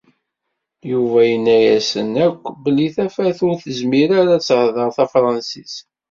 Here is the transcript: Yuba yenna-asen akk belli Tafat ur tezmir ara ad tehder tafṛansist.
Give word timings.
Yuba 0.91 1.19
yenna-asen 1.29 2.11
akk 2.27 2.43
belli 2.63 2.87
Tafat 2.95 3.39
ur 3.47 3.55
tezmir 3.63 4.09
ara 4.21 4.33
ad 4.37 4.43
tehder 4.47 4.89
tafṛansist. 4.95 5.77